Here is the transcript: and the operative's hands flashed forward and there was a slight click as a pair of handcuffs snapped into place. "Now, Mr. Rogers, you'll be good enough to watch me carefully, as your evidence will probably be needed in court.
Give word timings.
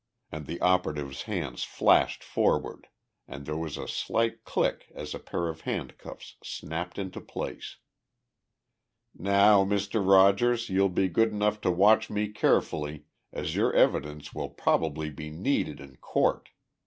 and 0.31 0.47
the 0.47 0.59
operative's 0.61 1.21
hands 1.29 1.63
flashed 1.63 2.23
forward 2.23 2.87
and 3.27 3.45
there 3.45 3.55
was 3.55 3.77
a 3.77 3.87
slight 3.87 4.43
click 4.43 4.87
as 4.95 5.13
a 5.13 5.19
pair 5.19 5.47
of 5.47 5.61
handcuffs 5.61 6.37
snapped 6.43 6.97
into 6.97 7.21
place. 7.21 7.77
"Now, 9.13 9.63
Mr. 9.63 10.03
Rogers, 10.03 10.69
you'll 10.71 10.89
be 10.89 11.07
good 11.07 11.29
enough 11.29 11.61
to 11.61 11.69
watch 11.69 12.09
me 12.09 12.29
carefully, 12.29 13.05
as 13.31 13.55
your 13.55 13.73
evidence 13.75 14.33
will 14.33 14.49
probably 14.49 15.11
be 15.11 15.29
needed 15.29 15.79
in 15.79 15.97
court. 15.97 16.49